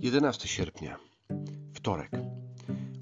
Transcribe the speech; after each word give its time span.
11 0.00 0.48
sierpnia, 0.48 0.98
wtorek. 1.72 2.10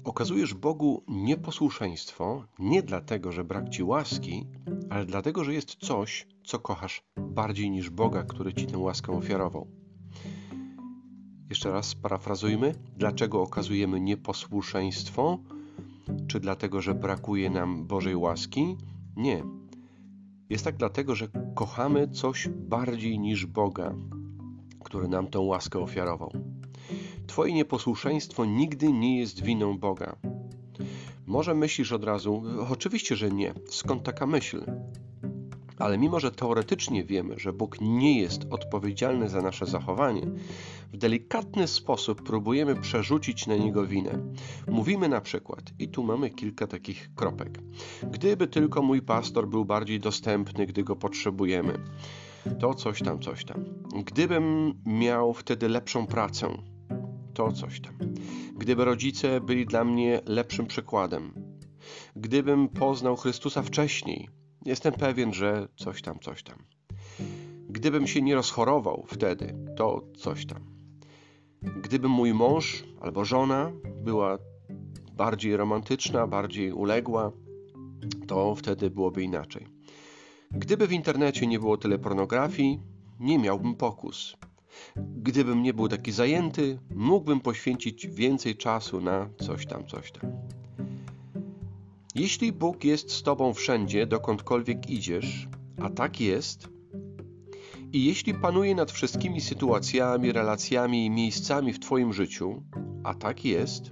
Okazujesz 0.03 0.53
Bogu 0.53 1.03
nieposłuszeństwo 1.07 2.45
nie 2.59 2.83
dlatego, 2.83 3.31
że 3.31 3.43
brak 3.43 3.69
ci 3.69 3.83
łaski, 3.83 4.47
ale 4.89 5.05
dlatego, 5.05 5.43
że 5.43 5.53
jest 5.53 5.75
coś, 5.75 6.27
co 6.43 6.59
kochasz 6.59 7.03
bardziej 7.17 7.69
niż 7.71 7.89
Boga, 7.89 8.23
który 8.23 8.53
ci 8.53 8.65
tę 8.65 8.77
łaskę 8.77 9.11
ofiarował. 9.11 9.67
Jeszcze 11.49 11.71
raz 11.71 11.95
parafrazujmy. 11.95 12.75
Dlaczego 12.97 13.41
okazujemy 13.41 13.99
nieposłuszeństwo? 13.99 15.39
Czy 16.27 16.39
dlatego, 16.39 16.81
że 16.81 16.95
brakuje 16.95 17.49
nam 17.49 17.87
Bożej 17.87 18.15
łaski? 18.15 18.77
Nie. 19.15 19.43
Jest 20.49 20.63
tak 20.63 20.77
dlatego, 20.77 21.15
że 21.15 21.27
kochamy 21.55 22.07
coś 22.07 22.49
bardziej 22.49 23.19
niż 23.19 23.45
Boga, 23.45 23.95
który 24.83 25.07
nam 25.07 25.27
tę 25.27 25.39
łaskę 25.39 25.79
ofiarował. 25.79 26.56
Twoje 27.27 27.53
nieposłuszeństwo 27.53 28.45
nigdy 28.45 28.93
nie 28.93 29.19
jest 29.19 29.43
winą 29.43 29.77
Boga. 29.77 30.15
Może 31.25 31.53
myślisz 31.53 31.91
od 31.91 32.03
razu, 32.03 32.43
oczywiście, 32.69 33.15
że 33.15 33.31
nie. 33.31 33.53
Skąd 33.69 34.03
taka 34.03 34.27
myśl? 34.27 34.63
Ale 35.79 35.97
mimo, 35.97 36.19
że 36.19 36.31
teoretycznie 36.31 37.03
wiemy, 37.03 37.39
że 37.39 37.53
Bóg 37.53 37.81
nie 37.81 38.19
jest 38.19 38.47
odpowiedzialny 38.49 39.29
za 39.29 39.41
nasze 39.41 39.65
zachowanie, 39.65 40.21
w 40.93 40.97
delikatny 40.97 41.67
sposób 41.67 42.23
próbujemy 42.23 42.75
przerzucić 42.75 43.47
na 43.47 43.57
Niego 43.57 43.85
winę. 43.87 44.19
Mówimy 44.67 45.09
na 45.09 45.21
przykład, 45.21 45.61
i 45.79 45.87
tu 45.87 46.03
mamy 46.03 46.29
kilka 46.29 46.67
takich 46.67 47.09
kropek, 47.15 47.59
gdyby 48.11 48.47
tylko 48.47 48.81
mój 48.81 49.01
pastor 49.01 49.47
był 49.47 49.65
bardziej 49.65 49.99
dostępny, 49.99 50.65
gdy 50.65 50.83
go 50.83 50.95
potrzebujemy, 50.95 51.73
to 52.59 52.73
coś 52.73 53.01
tam, 53.01 53.19
coś 53.19 53.45
tam. 53.45 53.65
Gdybym 54.05 54.73
miał 54.85 55.33
wtedy 55.33 55.69
lepszą 55.69 56.07
pracę, 56.07 56.57
to 57.37 57.51
coś 57.51 57.81
tam. 57.81 57.93
Gdyby 58.57 58.85
rodzice 58.85 59.41
byli 59.41 59.65
dla 59.65 59.83
mnie 59.83 60.21
lepszym 60.25 60.65
przykładem, 60.65 61.33
gdybym 62.15 62.69
poznał 62.69 63.15
Chrystusa 63.15 63.61
wcześniej, 63.61 64.29
jestem 64.65 64.93
pewien, 64.93 65.33
że 65.33 65.67
coś 65.75 66.01
tam, 66.01 66.19
coś 66.19 66.43
tam. 66.43 66.57
Gdybym 67.69 68.07
się 68.07 68.21
nie 68.21 68.35
rozchorował 68.35 69.05
wtedy, 69.07 69.55
to 69.75 70.01
coś 70.17 70.45
tam. 70.45 70.59
Gdyby 71.61 72.07
mój 72.07 72.33
mąż 72.33 72.83
albo 73.01 73.25
żona 73.25 73.71
była 74.03 74.37
bardziej 75.13 75.57
romantyczna, 75.57 76.27
bardziej 76.27 76.71
uległa, 76.71 77.31
to 78.27 78.55
wtedy 78.55 78.89
byłoby 78.89 79.23
inaczej. 79.23 79.67
Gdyby 80.51 80.87
w 80.87 80.91
internecie 80.91 81.47
nie 81.47 81.59
było 81.59 81.77
tyle 81.77 81.99
pornografii, 81.99 82.79
nie 83.19 83.39
miałbym 83.39 83.75
pokus. 83.75 84.37
Gdybym 84.95 85.63
nie 85.63 85.73
był 85.73 85.87
taki 85.87 86.11
zajęty, 86.11 86.79
mógłbym 86.95 87.39
poświęcić 87.39 88.07
więcej 88.07 88.55
czasu 88.55 89.01
na 89.01 89.29
coś 89.37 89.65
tam, 89.65 89.87
coś 89.87 90.11
tam. 90.11 90.31
Jeśli 92.15 92.53
Bóg 92.53 92.83
jest 92.83 93.11
z 93.11 93.23
Tobą 93.23 93.53
wszędzie, 93.53 94.07
dokądkolwiek 94.07 94.89
idziesz, 94.89 95.47
a 95.81 95.89
tak 95.89 96.21
jest, 96.21 96.69
i 97.93 98.05
jeśli 98.05 98.33
panuje 98.33 98.75
nad 98.75 98.91
wszystkimi 98.91 99.41
sytuacjami, 99.41 100.31
relacjami 100.31 101.05
i 101.05 101.09
miejscami 101.09 101.73
w 101.73 101.79
Twoim 101.79 102.13
życiu, 102.13 102.63
a 103.03 103.13
tak 103.13 103.45
jest, 103.45 103.91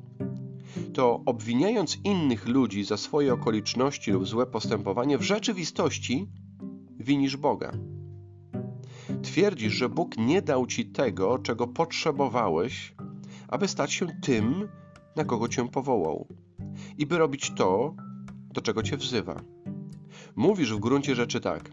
to 0.93 1.21
obwiniając 1.25 1.97
innych 2.03 2.47
ludzi 2.47 2.83
za 2.83 2.97
swoje 2.97 3.33
okoliczności 3.33 4.11
lub 4.11 4.27
złe 4.27 4.45
postępowanie, 4.45 5.17
w 5.17 5.21
rzeczywistości 5.21 6.27
winisz 6.99 7.37
Boga. 7.37 7.71
Twierdzisz, 9.25 9.73
że 9.73 9.89
Bóg 9.89 10.17
nie 10.17 10.41
dał 10.41 10.67
ci 10.67 10.85
tego, 10.85 11.39
czego 11.39 11.67
potrzebowałeś, 11.67 12.95
aby 13.47 13.67
stać 13.67 13.93
się 13.93 14.07
tym, 14.21 14.69
na 15.15 15.23
kogo 15.23 15.47
cię 15.47 15.69
powołał, 15.69 16.27
i 16.97 17.05
by 17.05 17.17
robić 17.17 17.51
to, 17.55 17.95
do 18.53 18.61
czego 18.61 18.83
cię 18.83 18.97
wzywa. 18.97 19.41
Mówisz 20.35 20.73
w 20.73 20.79
gruncie 20.79 21.15
rzeczy 21.15 21.41
tak: 21.41 21.71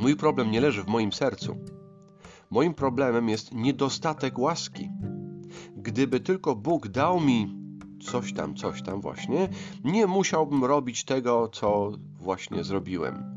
Mój 0.00 0.16
problem 0.16 0.50
nie 0.50 0.60
leży 0.60 0.82
w 0.82 0.88
moim 0.88 1.12
sercu. 1.12 1.56
Moim 2.50 2.74
problemem 2.74 3.28
jest 3.28 3.54
niedostatek 3.54 4.38
łaski. 4.38 4.90
Gdyby 5.76 6.20
tylko 6.20 6.54
Bóg 6.54 6.88
dał 6.88 7.20
mi 7.20 7.56
coś 8.00 8.32
tam, 8.32 8.54
coś 8.54 8.82
tam 8.82 9.00
właśnie, 9.00 9.48
nie 9.84 10.06
musiałbym 10.06 10.64
robić 10.64 11.04
tego, 11.04 11.48
co 11.48 11.92
właśnie 12.18 12.64
zrobiłem. 12.64 13.35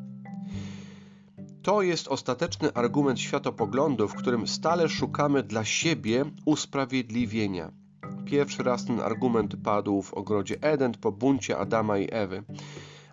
To 1.70 1.82
jest 1.82 2.08
ostateczny 2.08 2.74
argument 2.74 3.20
światopoglądu, 3.20 4.08
w 4.08 4.16
którym 4.16 4.48
stale 4.48 4.90
szukamy 4.90 5.44
dla 5.44 5.66
siebie 5.66 6.26
usprawiedliwienia. 6.46 7.72
Pierwszy 8.26 8.64
raz 8.64 8.86
ten 8.86 9.00
argument 9.00 9.56
padł 9.64 10.02
w 10.02 10.14
ogrodzie 10.14 10.58
Eden 10.62 10.92
po 10.92 11.12
buncie 11.12 11.58
Adama 11.58 11.98
i 11.98 12.08
Ewy. 12.12 12.44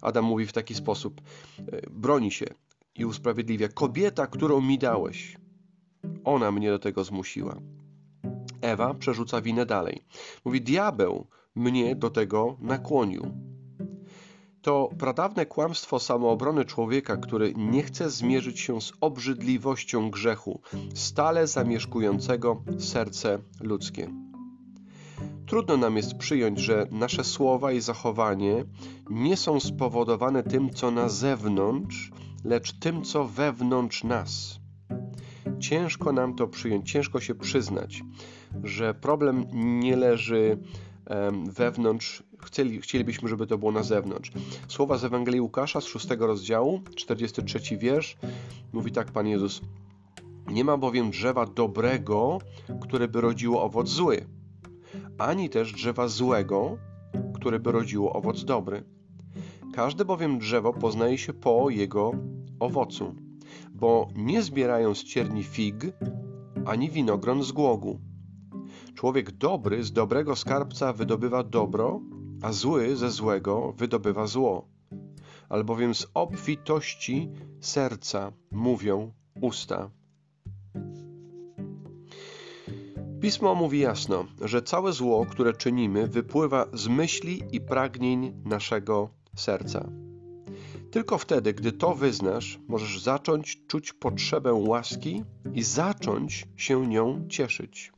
Adam 0.03 0.25
mówi 0.25 0.47
w 0.47 0.53
taki 0.53 0.75
sposób: 0.75 1.21
e, 1.59 1.91
broni 1.91 2.31
się 2.31 2.47
i 2.95 3.05
usprawiedliwia 3.05 3.69
kobieta, 3.69 4.27
którą 4.27 4.61
mi 4.61 4.79
dałeś. 4.79 5.37
Ona 6.25 6.53
mnie 6.53 6.71
do 6.71 6.79
tego 6.79 7.05
zmusiła. 7.05 7.57
Ewa 8.61 8.95
przerzuca 8.95 9.41
winę 9.41 9.67
dalej. 9.67 10.03
Mówi: 10.45 10.61
Diabeł 10.61 11.27
mnie 11.55 11.97
do 11.97 12.11
tego 12.11 12.57
nakłonił. 12.61 13.56
To 14.67 14.89
pradawne 14.99 15.47
kłamstwo 15.47 15.99
samoobrony 15.99 16.65
człowieka, 16.65 17.17
który 17.17 17.55
nie 17.57 17.83
chce 17.83 18.11
zmierzyć 18.11 18.61
się 18.61 18.81
z 18.81 18.93
obrzydliwością 19.01 20.11
grzechu, 20.11 20.61
stale 20.95 21.47
zamieszkującego 21.47 22.63
serce 22.79 23.39
ludzkie. 23.61 24.11
Trudno 25.47 25.77
nam 25.77 25.97
jest 25.97 26.15
przyjąć, 26.15 26.59
że 26.59 26.87
nasze 26.91 27.25
słowa 27.25 27.73
i 27.73 27.81
zachowanie 27.81 28.65
nie 29.11 29.37
są 29.37 29.61
spowodowane 29.61 30.43
tym, 30.43 30.71
co 30.71 30.91
na 30.91 31.09
zewnątrz, 31.09 32.11
lecz 32.45 32.73
tym, 32.73 33.03
co 33.03 33.25
wewnątrz 33.25 34.05
nas. 34.05 34.61
Ciężko 35.59 36.13
nam 36.13 36.35
to 36.35 36.49
przyjąć, 36.49 36.91
ciężko 36.93 37.21
się 37.21 37.35
przyznać, 37.35 38.03
że 38.65 38.95
problem 38.95 39.47
nie 39.81 39.97
leży 39.97 40.59
wewnątrz, 41.49 42.23
chcieli, 42.43 42.81
chcielibyśmy, 42.81 43.29
żeby 43.29 43.47
to 43.47 43.59
było 43.59 43.73
na 43.73 43.83
zewnątrz. 43.83 44.33
Słowa 44.69 44.99
z 44.99 45.05
Ewangelii 45.05 45.41
Łukasza 45.41 45.81
z 45.81 45.85
6 45.85 46.09
rozdziału, 46.19 46.81
43 46.97 47.77
wiersz, 47.77 48.17
mówi 48.73 48.93
tak 48.93 49.13
Pan 49.13 49.27
Jezus. 49.27 49.61
Nie 50.51 50.65
ma 50.65 50.77
bowiem 50.77 51.11
drzewa 51.11 51.47
dobrego, 51.47 52.39
które 52.81 53.09
by 53.09 53.21
rodziło 53.21 53.63
owoc 53.63 53.89
zły, 53.89 54.27
ani 55.19 55.51
też 55.51 55.73
drzewa 55.73 56.09
złego, 56.09 56.79
które 57.35 57.59
by 57.61 57.73
rodziło 57.73 58.13
owoc 58.13 58.45
dobry. 58.45 58.85
Każde 59.75 60.05
bowiem 60.05 60.39
drzewo 60.39 60.73
poznaje 60.73 61.19
się 61.19 61.33
po 61.33 61.71
jego 61.71 62.13
owocu, 62.61 63.15
bo 63.73 64.09
nie 64.15 64.43
zbierają 64.43 64.95
z 64.95 65.05
cierni 65.05 65.43
fig, 65.43 65.77
ani 66.67 66.91
winogron 66.91 67.43
z 67.43 67.53
głogu. 67.53 68.01
Człowiek 68.97 69.31
dobry 69.33 69.85
z 69.85 69.93
dobrego 69.93 70.37
skarbca 70.37 70.93
wydobywa 70.93 71.43
dobro, 71.43 72.01
a 72.43 72.53
zły 72.53 72.97
ze 72.97 73.11
złego 73.11 73.73
wydobywa 73.73 74.27
zło. 74.27 74.69
Albowiem 75.49 75.95
z 75.95 76.07
obfitości 76.15 77.31
serca 77.61 78.33
mówią 78.51 79.13
usta. 79.41 79.91
Pismo 83.21 83.55
mówi 83.55 83.79
jasno, 83.79 84.25
że 84.41 84.63
całe 84.63 84.93
zło, 84.93 85.27
które 85.27 85.53
czynimy, 85.53 86.07
wypływa 86.07 86.67
z 86.73 86.89
myśli 86.89 87.43
i 87.53 87.61
pragnień 87.61 88.33
naszego 88.45 89.11
serca. 89.37 89.89
Tylko 90.91 91.19
wtedy, 91.19 91.55
gdy 91.55 91.73
to 91.73 91.95
wyznasz, 91.95 92.61
możesz 92.69 93.01
zacząć 93.01 93.67
czuć 93.67 93.93
potrzebę 93.93 94.53
łaski 94.53 95.25
i 95.55 95.63
zacząć 95.63 96.47
się 96.57 96.87
nią 96.87 97.29
cieszyć. 97.29 97.96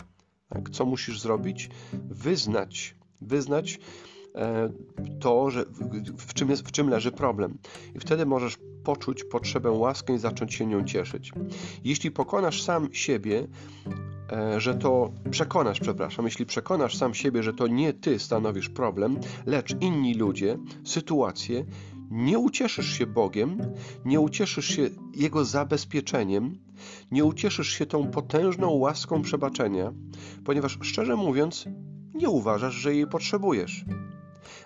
Tak? 0.49 0.71
Co 0.71 0.87
musisz 0.87 1.21
zrobić? 1.21 1.71
Wyznać, 1.93 2.97
wyznać 3.21 3.81
e, 4.35 4.71
to, 5.21 5.51
że 5.51 5.65
w 6.19 6.35
czym, 6.35 6.51
jest, 6.51 6.69
w 6.69 6.73
czym 6.73 6.89
leży 6.89 7.13
problem. 7.13 7.59
I 7.95 7.99
wtedy 7.99 8.27
możesz 8.27 8.59
poczuć 8.85 9.25
potrzebę 9.25 9.71
łaski 9.71 10.13
i 10.13 10.19
zacząć 10.19 10.55
się 10.55 10.67
nią 10.67 10.85
cieszyć. 10.85 11.33
Jeśli 11.85 12.11
pokonasz 12.11 12.63
sam 12.63 12.89
siebie, 12.93 13.47
e, 14.33 14.61
że 14.61 14.75
to 14.75 15.13
przekonasz, 15.31 15.81
przepraszam, 15.81 16.25
jeśli 16.25 16.47
przekonasz 16.47 16.97
sam 16.97 17.15
siebie, 17.15 17.43
że 17.43 17.53
to 17.53 17.67
nie 17.67 17.93
ty 17.93 18.19
stanowisz 18.19 18.69
problem, 18.69 19.19
lecz 19.47 19.77
inni 19.81 20.15
ludzie, 20.15 20.59
sytuacje, 20.85 21.65
nie 22.11 22.39
ucieszysz 22.39 22.99
się 22.99 23.07
Bogiem, 23.07 23.59
nie 24.05 24.21
ucieszysz 24.21 24.67
się 24.67 24.89
Jego 25.15 25.45
zabezpieczeniem, 25.45 26.59
nie 27.11 27.25
ucieszysz 27.25 27.69
się 27.69 27.87
tą 27.87 28.11
potężną 28.11 28.71
łaską 28.71 29.23
przebaczenia, 29.23 29.93
ponieważ 30.45 30.79
szczerze 30.83 31.17
mówiąc, 31.17 31.65
nie 32.15 32.29
uważasz, 32.29 32.75
że 32.75 32.95
jej 32.95 33.07
potrzebujesz. 33.07 33.85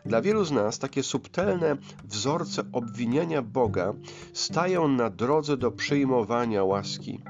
Dla 0.06 0.22
wielu 0.22 0.44
z 0.44 0.50
nas 0.50 0.78
takie 0.78 1.02
subtelne 1.02 1.76
wzorce 2.04 2.62
obwiniania 2.72 3.42
Boga 3.42 3.94
stają 4.32 4.88
na 4.88 5.10
drodze 5.10 5.56
do 5.56 5.70
przyjmowania 5.70 6.64
łaski. 6.64 7.22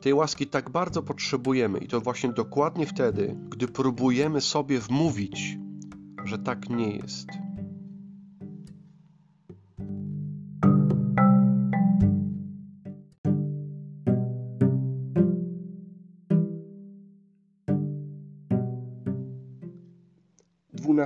Tej 0.00 0.14
łaski 0.14 0.46
tak 0.46 0.70
bardzo 0.70 1.02
potrzebujemy 1.02 1.78
i 1.78 1.88
to 1.88 2.00
właśnie 2.00 2.32
dokładnie 2.32 2.86
wtedy, 2.86 3.36
gdy 3.48 3.68
próbujemy 3.68 4.40
sobie 4.40 4.78
wmówić, 4.80 5.58
że 6.24 6.38
tak 6.38 6.68
nie 6.70 6.96
jest. 6.96 7.49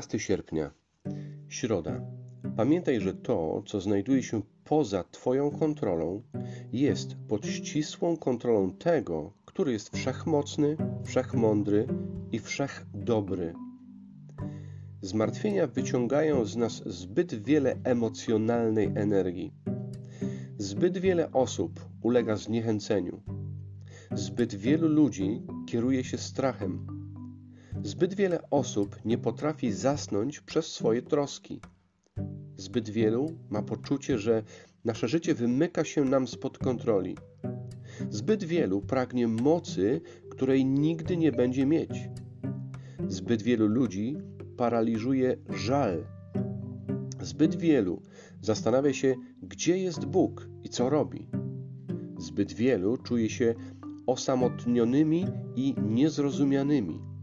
Dwunasty 0.05 0.27
sierpnia, 0.27 0.71
środa. 1.49 2.01
Pamiętaj, 2.57 3.01
że 3.01 3.15
to, 3.15 3.63
co 3.67 3.81
znajduje 3.81 4.23
się 4.23 4.43
poza 4.65 5.05
Twoją 5.11 5.51
kontrolą, 5.51 6.23
jest 6.73 7.17
pod 7.29 7.47
ścisłą 7.47 8.17
kontrolą 8.17 8.73
tego, 8.73 9.33
który 9.45 9.73
jest 9.73 9.97
wszechmocny, 9.97 10.77
wszechmądry 11.05 11.87
i 12.33 12.39
wszechdobry. 12.39 13.55
Zmartwienia 15.03 15.67
wyciągają 15.67 16.45
z 16.45 16.57
nas 16.57 16.83
zbyt 16.87 17.35
wiele 17.45 17.77
emocjonalnej 17.85 18.87
energii. 18.95 19.53
Zbyt 20.59 20.99
wiele 20.99 21.33
osób 21.33 21.81
ulega 22.03 22.37
zniechęceniu. 22.37 23.23
Zbyt 24.13 24.55
wielu 24.55 24.89
ludzi 24.89 25.43
kieruje 25.67 26.05
się 26.05 26.19
strachem. 26.19 26.94
Zbyt 27.85 28.15
wiele 28.15 28.51
osób 28.51 28.97
nie 29.05 29.19
potrafi 29.19 29.73
zasnąć 29.73 30.41
przez 30.41 30.67
swoje 30.67 31.03
troski. 31.03 31.61
Zbyt 32.57 32.89
wielu 32.91 33.31
ma 33.51 33.63
poczucie, 33.63 34.19
że 34.19 34.43
nasze 34.85 35.09
życie 35.09 35.35
wymyka 35.35 35.85
się 35.85 36.05
nam 36.05 36.29
spod 36.29 36.59
kontroli. 36.59 37.17
Zbyt 38.11 38.45
wielu 38.45 38.81
pragnie 38.81 39.29
mocy, 39.29 40.01
której 40.31 40.65
nigdy 40.65 41.17
nie 41.17 41.33
będzie 41.33 41.67
mieć. 41.67 42.09
Zbyt 43.09 43.43
wielu 43.43 43.67
ludzi 43.67 44.17
paraliżuje 44.57 45.37
żal. 45.51 46.07
Zbyt 47.21 47.57
wielu 47.57 48.03
zastanawia 48.41 48.93
się, 48.93 49.15
gdzie 49.43 49.79
jest 49.79 50.05
Bóg 50.05 50.49
i 50.63 50.69
co 50.69 50.91
robi. 50.91 51.29
Zbyt 52.19 52.53
wielu 52.53 52.97
czuje 52.97 53.31
się 53.31 53.55
osamotnionymi 54.07 55.27
i 55.57 55.75
niezrozumianymi. 55.89 57.14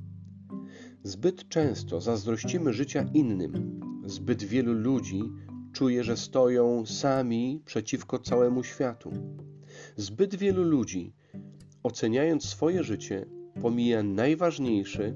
Zbyt 1.04 1.50
często 1.50 2.02
zazdrościmy 2.02 2.74
życia 2.74 3.06
innym. 3.14 3.80
Zbyt 4.06 4.44
wielu 4.44 4.74
ludzi 4.74 5.24
czuje, 5.74 6.04
że 6.04 6.18
stoją 6.18 6.86
sami 6.86 7.62
przeciwko 7.66 8.20
całemu 8.20 8.64
światu. 8.64 9.12
Zbyt 9.96 10.36
wielu 10.36 10.64
ludzi, 10.64 11.14
oceniając 11.84 12.46
swoje 12.46 12.84
życie, 12.84 13.26
pomija 13.62 14.04
najważniejszy, 14.04 15.16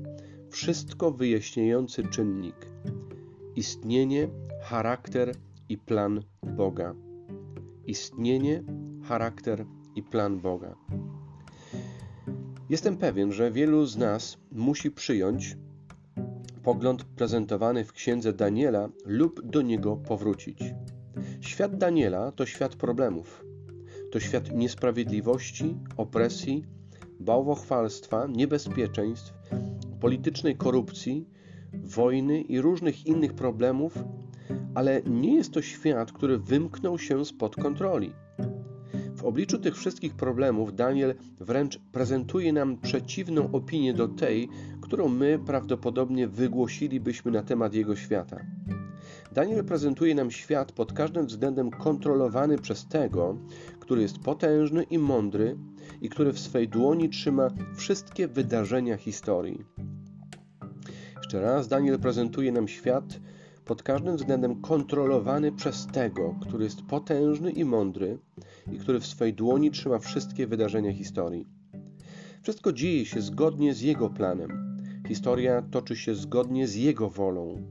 wszystko 0.50 1.12
wyjaśniający 1.12 2.04
czynnik 2.04 2.76
istnienie, 3.56 4.28
charakter 4.62 5.36
i 5.70 5.78
plan 5.78 6.22
Boga. 6.58 6.96
Istnienie, 7.86 8.64
charakter 9.04 9.66
i 9.96 10.04
plan 10.04 10.40
Boga. 10.40 10.76
Jestem 12.70 12.98
pewien, 12.98 13.32
że 13.32 13.52
wielu 13.52 13.86
z 13.86 13.98
nas 13.98 14.38
musi 14.52 14.92
przyjąć 14.92 15.58
pogląd 16.66 17.04
prezentowany 17.04 17.86
w 17.86 17.94
księdze 17.94 18.34
Daniela 18.34 18.90
lub 19.06 19.42
do 19.46 19.62
niego 19.62 19.98
powrócić. 19.98 20.60
Świat 21.42 21.78
Daniela 21.78 22.32
to 22.32 22.46
świat 22.46 22.76
problemów. 22.76 23.46
To 24.12 24.20
świat 24.20 24.52
niesprawiedliwości, 24.56 25.78
opresji, 25.98 26.66
bałwochwalstwa, 27.20 28.28
niebezpieczeństw, 28.28 29.34
politycznej 30.00 30.56
korupcji, 30.56 31.30
wojny 31.74 32.42
i 32.42 32.62
różnych 32.62 33.06
innych 33.06 33.34
problemów, 33.34 34.04
ale 34.76 35.02
nie 35.02 35.36
jest 35.36 35.52
to 35.52 35.62
świat, 35.62 36.12
który 36.12 36.38
wymknął 36.38 37.00
się 37.00 37.26
spod 37.26 37.56
kontroli. 37.56 38.14
W 39.16 39.24
obliczu 39.24 39.60
tych 39.60 39.76
wszystkich 39.76 40.14
problemów 40.14 40.76
Daniel 40.76 41.16
wręcz 41.40 41.80
prezentuje 41.92 42.54
nam 42.54 42.78
przeciwną 42.78 43.52
opinię 43.52 43.94
do 43.94 44.08
tej, 44.08 44.50
którą 44.86 45.10
my 45.10 45.40
prawdopodobnie 45.46 46.28
wygłosilibyśmy 46.28 47.32
na 47.32 47.44
temat 47.44 47.74
jego 47.74 47.96
świata. 47.96 48.46
Daniel 49.32 49.66
prezentuje 49.66 50.16
nam 50.16 50.32
świat 50.32 50.72
pod 50.72 50.94
każdym 50.94 51.26
względem 51.26 51.72
kontrolowany 51.72 52.58
przez 52.58 52.88
tego, 52.88 53.38
który 53.80 54.02
jest 54.02 54.20
potężny 54.20 54.84
i 54.84 54.98
mądry 54.98 55.58
i 56.02 56.10
który 56.10 56.34
w 56.34 56.40
swej 56.40 56.70
dłoni 56.70 57.10
trzyma 57.10 57.50
wszystkie 57.76 58.28
wydarzenia 58.28 58.98
historii. 58.98 59.66
Jeszcze 61.18 61.42
raz, 61.42 61.68
Daniel 61.68 62.00
prezentuje 62.00 62.52
nam 62.52 62.68
świat 62.68 63.20
pod 63.66 63.84
każdym 63.84 64.16
względem 64.16 64.62
kontrolowany 64.62 65.52
przez 65.52 65.88
tego, 65.88 66.36
który 66.42 66.64
jest 66.64 66.82
potężny 66.82 67.52
i 67.52 67.66
mądry 67.66 68.20
i 68.72 68.78
który 68.78 69.00
w 69.00 69.06
swej 69.06 69.34
dłoni 69.34 69.72
trzyma 69.72 70.00
wszystkie 70.00 70.48
wydarzenia 70.48 70.94
historii. 70.94 71.48
Wszystko 72.42 72.74
dzieje 72.74 73.06
się 73.06 73.22
zgodnie 73.22 73.74
z 73.74 73.82
jego 73.82 74.10
planem. 74.10 74.75
Historia 75.08 75.62
toczy 75.62 75.96
się 75.96 76.16
zgodnie 76.16 76.68
z 76.68 76.76
jego 76.76 77.10
wolą. 77.10 77.62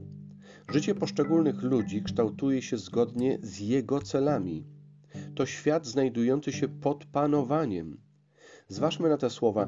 Życie 0.71 0.95
poszczególnych 0.95 1.63
ludzi 1.63 2.03
kształtuje 2.03 2.61
się 2.61 2.77
zgodnie 2.77 3.39
z 3.41 3.59
jego 3.59 4.01
celami. 4.01 4.65
To 5.35 5.45
świat 5.45 5.87
znajdujący 5.87 6.51
się 6.51 6.67
pod 6.67 7.05
panowaniem. 7.05 7.97
Zważmy 8.67 9.09
na 9.09 9.17
te 9.17 9.29
słowa. 9.29 9.67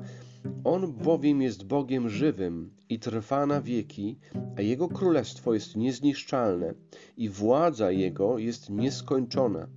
On 0.63 0.93
bowiem 0.93 1.41
jest 1.41 1.63
Bogiem 1.65 2.09
żywym 2.09 2.75
i 2.89 2.99
trwa 2.99 3.45
na 3.45 3.61
wieki, 3.61 4.19
a 4.57 4.61
Jego 4.61 4.87
królestwo 4.87 5.53
jest 5.53 5.75
niezniszczalne 5.75 6.73
i 7.17 7.29
władza 7.29 7.91
Jego 7.91 8.37
jest 8.37 8.69
nieskończona. 8.69 9.67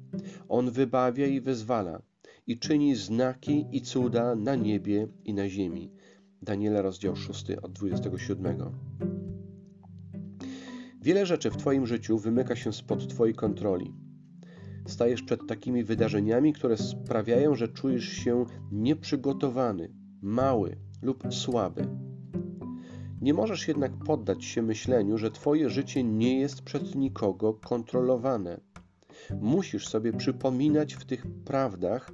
On 0.49 0.71
wybawia 0.71 1.27
i 1.27 1.41
wyzwala 1.41 2.03
i 2.47 2.59
czyni 2.59 2.95
znaki 2.95 3.67
i 3.73 3.81
cuda 3.81 4.35
na 4.35 4.55
niebie 4.55 5.09
i 5.25 5.35
na 5.35 5.49
ziemi. 5.49 5.91
Daniela, 6.43 6.83
rozdział 6.83 7.17
6 7.17 7.51
od 7.51 7.73
27. 7.73 8.57
Wiele 11.03 11.27
rzeczy 11.27 11.51
w 11.51 11.57
Twoim 11.57 11.87
życiu 11.87 12.19
wymyka 12.19 12.57
się 12.57 12.73
spod 12.73 13.09
Twojej 13.09 13.35
kontroli. 13.35 13.95
Stajesz 14.87 15.23
przed 15.23 15.47
takimi 15.49 15.85
wydarzeniami, 15.85 16.53
które 16.53 16.77
sprawiają, 16.77 17.55
że 17.55 17.69
czujesz 17.69 18.09
się 18.09 18.45
nieprzygotowany, 18.73 19.93
mały 20.23 20.77
lub 21.03 21.35
słaby. 21.35 21.89
Nie 23.21 23.35
możesz 23.35 23.69
jednak 23.69 23.93
poddać 24.07 24.45
się 24.45 24.63
myśleniu, 24.63 25.19
że 25.19 25.31
Twoje 25.31 25.71
życie 25.71 26.05
nie 26.05 26.41
jest 26.41 26.63
przez 26.63 26.95
nikogo 26.95 27.55
kontrolowane. 27.55 28.61
Musisz 29.41 29.89
sobie 29.89 30.13
przypominać 30.13 30.95
w 30.95 31.05
tych 31.05 31.27
prawdach, 31.45 32.13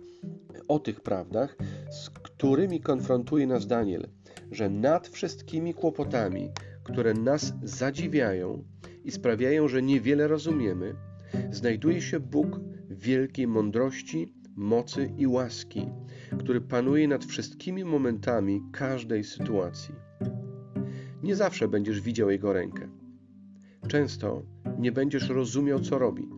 o 0.68 0.78
tych 0.78 1.00
prawdach, 1.00 1.56
z 1.90 2.10
którymi 2.36 2.80
konfrontuje 2.80 3.46
nas 3.46 3.66
Daniel, 3.66 4.08
że 4.50 4.70
nad 4.70 5.08
wszystkimi 5.08 5.74
kłopotami, 5.74 6.50
które 6.82 7.14
nas 7.14 7.52
zadziwiają 7.62 8.64
i 9.04 9.10
sprawiają, 9.10 9.68
że 9.68 9.82
niewiele 9.82 10.28
rozumiemy, 10.28 10.94
znajduje 11.50 12.02
się 12.02 12.20
Bóg 12.20 12.60
wielkiej 12.90 13.46
mądrości, 13.46 14.32
mocy 14.56 15.12
i 15.18 15.26
łaski, 15.26 15.86
który 16.38 16.60
panuje 16.60 17.08
nad 17.08 17.24
wszystkimi 17.24 17.84
momentami 17.84 18.62
każdej 18.72 19.24
sytuacji. 19.24 19.94
Nie 21.22 21.36
zawsze 21.36 21.68
będziesz 21.68 22.00
widział 22.00 22.30
Jego 22.30 22.52
rękę. 22.52 22.88
Często 23.88 24.42
nie 24.78 24.92
będziesz 24.92 25.28
rozumiał, 25.28 25.80
co 25.80 25.98
robi. 25.98 26.28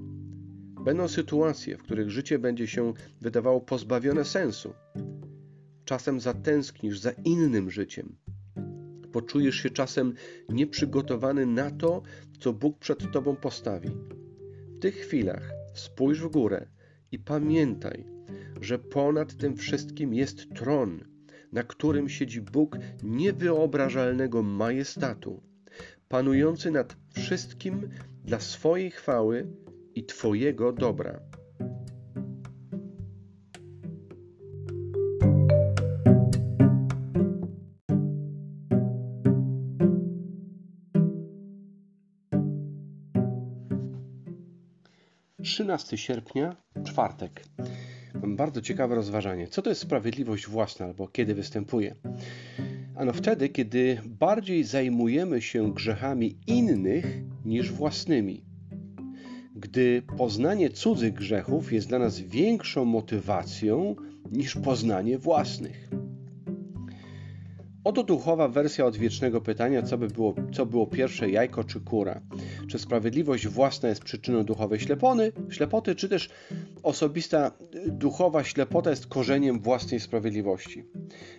Będą 0.85 1.09
sytuacje, 1.09 1.77
w 1.77 1.83
których 1.83 2.11
życie 2.11 2.39
będzie 2.39 2.67
się 2.67 2.93
wydawało 3.21 3.61
pozbawione 3.61 4.25
sensu. 4.25 4.75
Czasem 5.89 6.21
zatęsknisz 6.21 6.99
za 6.99 7.11
innym 7.11 7.71
życiem. 7.71 8.17
Poczujesz 9.13 9.57
się 9.57 9.71
czasem 9.71 10.15
nieprzygotowany 10.49 11.47
na 11.47 11.71
to, 11.71 12.03
co 12.41 12.53
Bóg 12.53 12.79
przed 12.79 13.13
Tobą 13.13 13.37
postawi. 13.37 13.89
W 14.77 14.79
tych 14.81 14.95
chwilach 14.95 15.53
spójrz 15.75 16.21
w 16.21 16.29
górę 16.29 16.67
i 17.13 17.19
pamiętaj, 17.19 18.05
że 18.61 18.79
ponad 18.79 19.37
tym 19.37 19.57
wszystkim 19.57 20.15
jest 20.15 20.55
tron, 20.55 21.05
na 21.53 21.63
którym 21.63 22.09
siedzi 22.09 22.41
Bóg 22.41 22.79
niewyobrażalnego 23.03 24.43
majestatu, 24.43 25.43
panujący 26.09 26.71
nad 26.71 26.97
wszystkim 27.15 27.89
dla 28.25 28.41
swojej 28.41 28.91
chwały 28.91 29.47
i 29.95 30.05
Twojego 30.05 30.73
dobra. 30.73 31.28
Trzynasty 45.69 45.99
sierpnia, 45.99 46.57
czwartek. 46.85 47.45
Mam 48.23 48.37
bardzo 48.37 48.61
ciekawe 48.61 48.95
rozważanie. 48.95 49.49
Co 49.49 49.63
to 49.63 49.71
jest 49.71 49.81
sprawiedliwość 49.81 50.47
własna 50.47 50.87
albo 50.87 51.09
kiedy 51.09 51.35
występuje? 51.35 51.95
Ano 52.97 53.13
wtedy, 53.13 53.49
kiedy 53.49 54.01
bardziej 54.07 54.65
zajmujemy 54.65 55.43
się 55.43 55.75
grzechami 55.75 56.39
innych 56.47 57.05
niż 57.45 57.73
własnymi. 57.73 58.45
Gdy 59.57 60.03
poznanie 60.17 60.71
cudzych 60.71 61.15
grzechów 61.15 61.73
jest 61.73 61.89
dla 61.89 61.99
nas 61.99 62.21
większą 62.21 62.85
motywacją 62.85 63.97
niż 64.33 64.55
poznanie 64.55 65.19
własnych. 65.19 65.89
Oto 67.85 68.03
duchowa 68.03 68.49
wersja 68.49 68.87
odwiecznego 68.87 69.41
pytania, 69.41 69.83
co, 69.83 69.99
by 69.99 70.09
było, 70.09 70.35
co 70.53 70.67
było 70.67 70.87
pierwsze, 70.87 71.31
jajko 71.31 71.65
czy 71.65 71.81
kura. 71.81 72.21
Czy 72.69 72.79
sprawiedliwość 72.79 73.49
własna 73.49 73.89
jest 73.89 74.05
przyczyną 74.05 74.45
duchowej 74.45 74.81
ślepony, 74.81 75.33
ślepoty, 75.51 75.95
czy 75.95 76.09
też 76.09 76.31
osobista 76.83 77.53
duchowa 77.87 78.45
ślepota 78.45 78.91
jest 78.91 79.07
korzeniem 79.07 79.61
własnej 79.61 80.01
sprawiedliwości? 80.01 80.85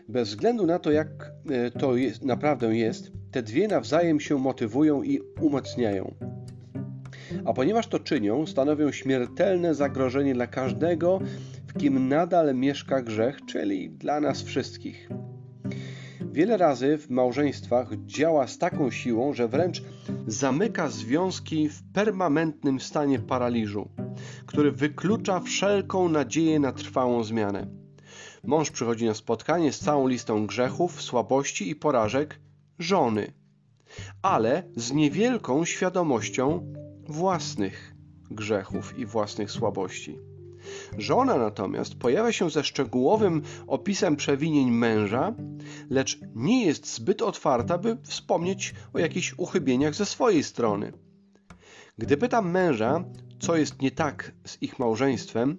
Bez 0.07 0.29
względu 0.29 0.65
na 0.65 0.79
to, 0.79 0.91
jak 0.91 1.31
e, 1.49 1.71
to 1.71 1.95
jest, 1.95 2.23
naprawdę 2.23 2.75
jest, 2.75 3.11
te 3.31 3.43
dwie 3.43 3.67
nawzajem 3.67 4.19
się 4.19 4.37
motywują 4.37 5.03
i 5.03 5.19
umacniają. 5.41 6.15
A 7.45 7.53
ponieważ 7.53 7.87
to 7.87 7.99
czynią, 7.99 8.45
stanowią 8.45 8.91
śmiertelne 8.91 9.75
zagrożenie 9.75 10.33
dla 10.33 10.47
każdego, 10.47 11.19
w 11.67 11.77
kim 11.77 12.07
nadal 12.07 12.55
mieszka 12.55 13.01
grzech, 13.01 13.39
czyli 13.45 13.89
dla 13.89 14.19
nas 14.19 14.43
wszystkich. 14.43 15.09
Wiele 16.31 16.57
razy 16.57 16.97
w 16.97 17.09
małżeństwach 17.09 17.89
działa 18.05 18.47
z 18.47 18.57
taką 18.57 18.91
siłą, 18.91 19.33
że 19.33 19.47
wręcz 19.47 19.83
zamyka 20.27 20.89
związki 20.89 21.69
w 21.69 21.83
permanentnym 21.93 22.79
stanie 22.79 23.19
paraliżu, 23.19 23.89
który 24.45 24.71
wyklucza 24.71 25.39
wszelką 25.39 26.09
nadzieję 26.09 26.59
na 26.59 26.71
trwałą 26.71 27.23
zmianę. 27.23 27.67
Mąż 28.43 28.71
przychodzi 28.71 29.05
na 29.05 29.13
spotkanie 29.13 29.73
z 29.73 29.79
całą 29.79 30.07
listą 30.07 30.47
grzechów, 30.47 31.01
słabości 31.01 31.69
i 31.69 31.75
porażek 31.75 32.39
żony, 32.79 33.33
ale 34.21 34.63
z 34.75 34.91
niewielką 34.91 35.65
świadomością 35.65 36.73
własnych 37.07 37.95
grzechów 38.31 38.99
i 38.99 39.05
własnych 39.05 39.51
słabości. 39.51 40.28
Żona 40.97 41.37
natomiast 41.37 41.95
pojawia 41.95 42.31
się 42.31 42.49
ze 42.49 42.63
szczegółowym 42.63 43.41
opisem 43.67 44.15
przewinień 44.15 44.71
męża, 44.71 45.33
lecz 45.89 46.19
nie 46.35 46.65
jest 46.65 46.95
zbyt 46.95 47.21
otwarta, 47.21 47.77
by 47.77 47.97
wspomnieć 48.03 48.73
o 48.93 48.99
jakichś 48.99 49.33
uchybieniach 49.37 49.95
ze 49.95 50.05
swojej 50.05 50.43
strony. 50.43 50.93
Gdy 51.97 52.17
pytam 52.17 52.51
męża, 52.51 53.03
co 53.39 53.55
jest 53.55 53.81
nie 53.81 53.91
tak 53.91 54.31
z 54.45 54.61
ich 54.61 54.79
małżeństwem, 54.79 55.57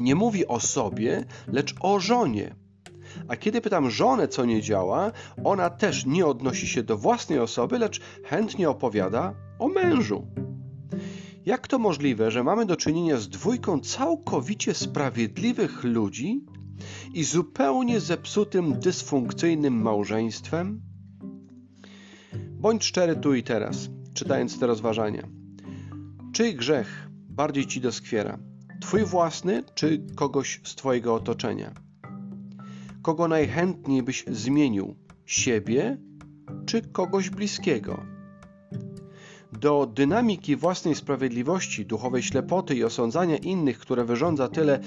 nie 0.00 0.14
mówi 0.14 0.46
o 0.46 0.60
sobie, 0.60 1.24
lecz 1.46 1.74
o 1.80 2.00
żonie. 2.00 2.54
A 3.28 3.36
kiedy 3.36 3.60
pytam 3.60 3.90
żonę, 3.90 4.28
co 4.28 4.44
nie 4.44 4.62
działa, 4.62 5.12
ona 5.44 5.70
też 5.70 6.06
nie 6.06 6.26
odnosi 6.26 6.68
się 6.68 6.82
do 6.82 6.96
własnej 6.96 7.38
osoby, 7.38 7.78
lecz 7.78 8.00
chętnie 8.24 8.70
opowiada 8.70 9.34
o 9.58 9.68
mężu. 9.68 10.26
Jak 11.46 11.68
to 11.68 11.78
możliwe, 11.78 12.30
że 12.30 12.44
mamy 12.44 12.66
do 12.66 12.76
czynienia 12.76 13.16
z 13.16 13.28
dwójką 13.28 13.80
całkowicie 13.80 14.74
sprawiedliwych 14.74 15.84
ludzi 15.84 16.44
i 17.14 17.24
zupełnie 17.24 18.00
zepsutym, 18.00 18.80
dysfunkcyjnym 18.80 19.82
małżeństwem? 19.82 20.80
Bądź 22.50 22.84
szczery 22.84 23.16
tu 23.16 23.34
i 23.34 23.42
teraz, 23.42 23.88
czytając 24.14 24.58
te 24.58 24.66
rozważania. 24.66 25.28
Czyj 26.32 26.54
grzech 26.54 27.08
bardziej 27.28 27.66
ci 27.66 27.80
doskwiera? 27.80 28.38
Twój 28.80 29.04
własny 29.04 29.62
czy 29.74 30.06
kogoś 30.14 30.60
z 30.64 30.74
Twojego 30.74 31.14
otoczenia? 31.14 31.74
Kogo 33.02 33.28
najchętniej 33.28 34.02
byś 34.02 34.24
zmienił? 34.30 34.96
Siebie 35.26 35.98
czy 36.66 36.82
kogoś 36.82 37.30
bliskiego? 37.30 38.09
Do 39.60 39.86
dynamiki 39.86 40.56
własnej 40.56 40.94
sprawiedliwości, 40.94 41.86
duchowej 41.86 42.22
ślepoty 42.22 42.74
i 42.74 42.84
osądzania 42.84 43.36
innych, 43.36 43.78
które 43.78 44.04
wyrządza 44.04 44.48
tyle 44.48 44.80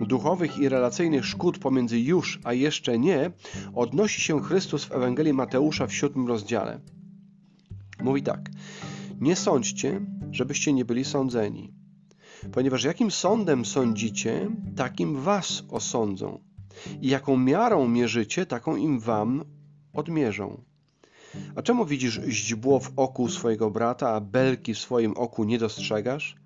duchowych 0.00 0.58
i 0.58 0.68
relacyjnych 0.68 1.26
szkód 1.26 1.58
pomiędzy 1.58 2.00
już 2.00 2.40
a 2.44 2.52
jeszcze 2.52 2.98
nie, 2.98 3.30
odnosi 3.74 4.20
się 4.20 4.40
Chrystus 4.40 4.84
w 4.84 4.92
Ewangelii 4.92 5.32
Mateusza 5.32 5.86
w 5.86 5.94
siódmym 5.94 6.28
rozdziale. 6.28 6.80
Mówi 8.02 8.22
tak: 8.22 8.50
Nie 9.20 9.36
sądźcie, 9.36 10.00
żebyście 10.30 10.72
nie 10.72 10.84
byli 10.84 11.04
sądzeni, 11.04 11.72
ponieważ 12.52 12.84
jakim 12.84 13.10
sądem 13.10 13.64
sądzicie, 13.64 14.50
takim 14.76 15.20
was 15.20 15.64
osądzą, 15.70 16.40
i 17.00 17.08
jaką 17.08 17.36
miarą 17.36 17.88
mierzycie, 17.88 18.46
taką 18.46 18.76
im 18.76 19.00
wam 19.00 19.44
odmierzą. 19.92 20.62
A 21.56 21.62
czemu 21.62 21.84
widzisz 21.84 22.20
źdźbło 22.28 22.80
w 22.80 22.92
oku 22.96 23.28
swojego 23.28 23.70
brata, 23.70 24.10
a 24.10 24.20
belki 24.20 24.74
w 24.74 24.78
swoim 24.78 25.12
oku 25.16 25.44
nie 25.44 25.58
dostrzegasz? 25.58 26.36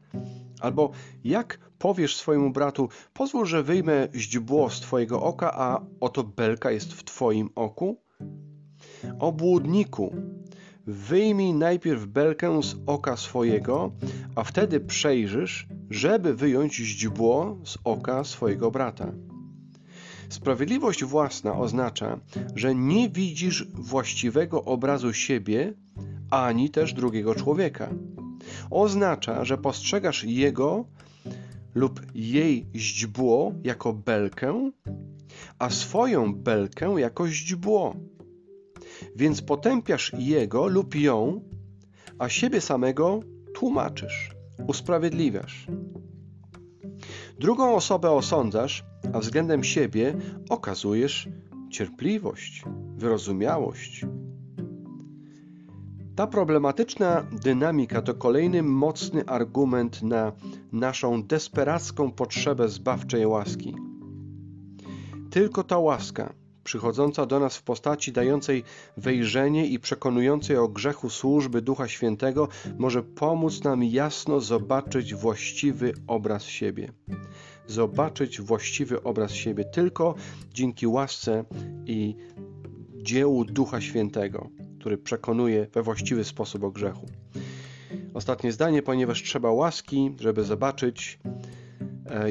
Albo 0.60 0.90
jak 1.24 1.58
powiesz 1.78 2.16
swojemu 2.16 2.50
bratu, 2.50 2.88
pozwól, 3.12 3.46
że 3.46 3.62
wyjmę 3.62 4.08
źdźbło 4.14 4.70
z 4.70 4.80
twojego 4.80 5.22
oka, 5.22 5.52
a 5.54 5.80
oto 6.00 6.24
belka 6.24 6.70
jest 6.70 6.92
w 6.92 7.04
twoim 7.04 7.50
oku? 7.54 7.96
Obłudniku, 9.18 10.14
wyjmij 10.86 11.54
najpierw 11.54 12.06
belkę 12.06 12.62
z 12.62 12.76
oka 12.86 13.16
swojego, 13.16 13.92
a 14.34 14.44
wtedy 14.44 14.80
przejrzysz, 14.80 15.68
żeby 15.90 16.34
wyjąć 16.34 16.76
źdźbło 16.76 17.58
z 17.64 17.78
oka 17.84 18.24
swojego 18.24 18.70
brata. 18.70 19.12
Sprawiedliwość 20.30 21.04
własna 21.04 21.58
oznacza, 21.58 22.20
że 22.54 22.74
nie 22.74 23.08
widzisz 23.08 23.66
właściwego 23.74 24.64
obrazu 24.64 25.12
siebie 25.12 25.74
ani 26.30 26.70
też 26.70 26.94
drugiego 26.94 27.34
człowieka. 27.34 27.90
Oznacza, 28.70 29.44
że 29.44 29.58
postrzegasz 29.58 30.24
jego 30.24 30.84
lub 31.74 32.00
jej 32.14 32.66
źdźbło 32.74 33.52
jako 33.64 33.92
belkę, 33.92 34.70
a 35.58 35.70
swoją 35.70 36.34
belkę 36.34 36.94
jako 36.98 37.28
źdźbło. 37.28 37.96
Więc 39.16 39.42
potępiasz 39.42 40.12
jego 40.18 40.66
lub 40.66 40.94
ją, 40.94 41.44
a 42.18 42.28
siebie 42.28 42.60
samego 42.60 43.20
tłumaczysz, 43.54 44.30
usprawiedliwiasz. 44.66 45.66
Drugą 47.40 47.74
osobę 47.74 48.10
osądzasz, 48.10 48.84
a 49.12 49.18
względem 49.18 49.64
siebie 49.64 50.14
okazujesz 50.50 51.28
cierpliwość, 51.70 52.64
wyrozumiałość. 52.96 54.06
Ta 56.16 56.26
problematyczna 56.26 57.26
dynamika 57.44 58.02
to 58.02 58.14
kolejny 58.14 58.62
mocny 58.62 59.26
argument 59.26 60.02
na 60.02 60.32
naszą 60.72 61.22
desperacką 61.22 62.12
potrzebę 62.12 62.68
zbawczej 62.68 63.26
łaski. 63.26 63.76
Tylko 65.30 65.64
ta 65.64 65.78
łaska, 65.78 66.32
przychodząca 66.70 67.26
do 67.26 67.40
nas 67.40 67.56
w 67.56 67.62
postaci 67.62 68.12
dającej 68.12 68.64
wejrzenie 68.96 69.66
i 69.66 69.78
przekonującej 69.78 70.56
o 70.56 70.68
grzechu 70.68 71.10
służby 71.10 71.62
Ducha 71.62 71.88
Świętego, 71.88 72.48
może 72.78 73.02
pomóc 73.02 73.64
nam 73.64 73.84
jasno 73.84 74.40
zobaczyć 74.40 75.14
właściwy 75.14 75.94
obraz 76.06 76.44
siebie 76.44 76.92
zobaczyć 77.66 78.40
właściwy 78.40 79.02
obraz 79.02 79.32
siebie 79.32 79.64
tylko 79.64 80.14
dzięki 80.54 80.86
łasce 80.86 81.44
i 81.86 82.16
dziełu 83.02 83.44
Ducha 83.44 83.80
Świętego, 83.80 84.48
który 84.80 84.98
przekonuje 84.98 85.66
we 85.72 85.82
właściwy 85.82 86.24
sposób 86.24 86.64
o 86.64 86.70
grzechu. 86.70 87.06
Ostatnie 88.14 88.52
zdanie, 88.52 88.82
ponieważ 88.82 89.22
trzeba 89.22 89.50
łaski, 89.50 90.14
żeby 90.20 90.44
zobaczyć, 90.44 91.18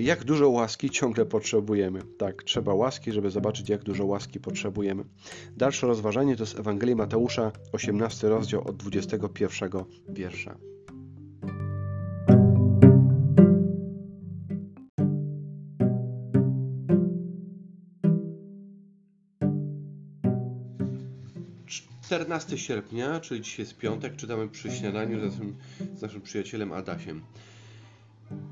jak 0.02 0.24
dużo 0.24 0.50
łaski 0.50 0.90
ciągle 0.90 1.26
potrzebujemy. 1.26 2.02
Tak, 2.18 2.44
trzeba 2.44 2.74
łaski, 2.74 3.12
żeby 3.12 3.30
zobaczyć, 3.30 3.70
jak 3.70 3.84
dużo 3.84 4.06
łaski 4.06 4.40
potrzebujemy. 4.40 5.04
Dalsze 5.58 5.88
rozważanie 5.88 6.36
to 6.36 6.44
jest 6.44 6.60
Ewangelii 6.60 6.96
Mateusza, 6.96 7.52
18 7.72 8.30
rozdział 8.30 8.68
od 8.68 8.78
21 8.78 9.70
wiersza. 10.10 10.58
14 22.10 22.58
sierpnia, 22.58 23.20
czyli 23.20 23.42
dzisiaj 23.42 23.66
jest 23.66 23.78
piątek, 23.78 24.16
czytamy 24.16 24.48
przy 24.48 24.72
śniadaniu 24.72 25.20
z 25.20 25.24
naszym, 25.24 25.56
z 25.96 26.02
naszym 26.02 26.22
przyjacielem 26.22 26.72
Adasiem. 26.72 27.22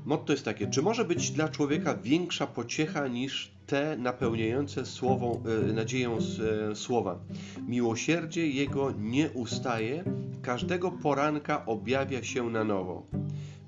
Motto 0.08 0.32
jest 0.32 0.44
takie: 0.44 0.66
czy 0.66 0.82
może 0.82 1.04
być 1.04 1.30
dla 1.30 1.48
człowieka 1.48 1.94
większa 1.94 2.46
pociecha 2.46 3.08
niż 3.08 3.50
te 3.66 3.96
napełniające 3.96 4.86
słową, 4.86 5.42
e, 5.68 5.72
nadzieją 5.72 6.18
e, 6.18 6.76
słowa? 6.76 7.18
Miłosierdzie 7.66 8.48
jego 8.48 8.90
nie 8.90 9.30
ustaje, 9.30 10.04
każdego 10.42 10.90
poranka 10.90 11.66
objawia 11.66 12.22
się 12.22 12.50
na 12.50 12.64
nowo. 12.64 13.06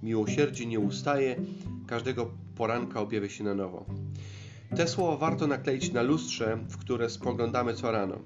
Miłosierdzie 0.03 0.67
nie 0.67 0.81
ustaje, 0.81 1.37
każdego 1.87 2.31
poranka 2.57 3.01
objawia 3.01 3.29
się 3.29 3.45
na 3.45 3.55
nowo. 3.55 3.85
Te 4.77 4.89
słowa 4.89 5.17
warto 5.17 5.47
nakleić 5.47 5.93
na 5.93 6.03
lustrze, 6.03 6.59
w 6.69 6.77
które 6.77 7.11
spoglądamy 7.11 7.75
co 7.75 7.93
rano. 7.93 8.19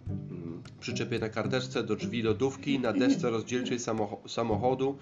Przyczepię 0.81 1.19
na 1.19 1.29
karteczce 1.29 1.83
do 1.83 1.97
drzwi 1.97 2.23
lodówki, 2.23 2.79
na 2.79 2.93
desce 2.93 3.31
rozdzielczej 3.31 3.79
samochodu. 4.27 4.99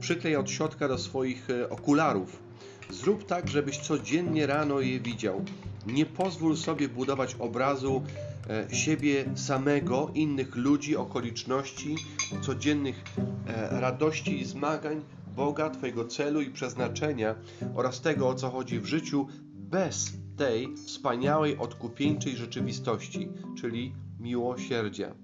Przyklej 0.00 0.36
od 0.36 0.50
środka 0.50 0.88
do 0.88 0.98
swoich 0.98 1.50
e, 1.50 1.70
okularów. 1.70 2.51
Zrób 2.90 3.24
tak, 3.24 3.48
żebyś 3.48 3.78
codziennie 3.78 4.46
rano 4.46 4.80
je 4.80 5.00
widział. 5.00 5.44
Nie 5.86 6.06
pozwól 6.06 6.56
sobie 6.56 6.88
budować 6.88 7.34
obrazu 7.34 8.02
e, 8.50 8.74
siebie 8.74 9.24
samego, 9.34 10.10
innych 10.14 10.56
ludzi, 10.56 10.96
okoliczności, 10.96 11.96
codziennych 12.40 13.04
e, 13.46 13.80
radości 13.80 14.40
i 14.40 14.44
zmagań, 14.44 15.02
Boga, 15.36 15.70
Twojego 15.70 16.04
celu 16.04 16.40
i 16.40 16.50
przeznaczenia 16.50 17.34
oraz 17.74 18.00
tego, 18.00 18.28
o 18.28 18.34
co 18.34 18.50
chodzi 18.50 18.80
w 18.80 18.86
życiu, 18.86 19.26
bez 19.54 20.12
tej 20.36 20.76
wspaniałej, 20.76 21.58
odkupieńczej 21.58 22.36
rzeczywistości, 22.36 23.28
czyli 23.58 23.92
miłosierdzia. 24.20 25.14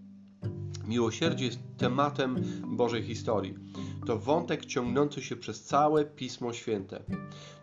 Miłosierdzie 0.86 1.44
jest 1.44 1.58
tematem 1.78 2.44
Bożej 2.66 3.02
historii. 3.02 3.54
To 4.06 4.18
wątek 4.18 4.66
ciągnący 4.66 5.22
się 5.22 5.36
przez 5.36 5.62
całe 5.62 6.04
Pismo 6.04 6.52
Święte. 6.52 7.02